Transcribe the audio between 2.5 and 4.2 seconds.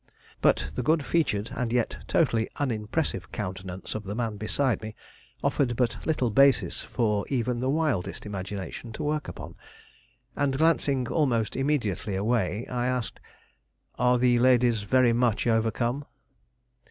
unimpressive countenance of the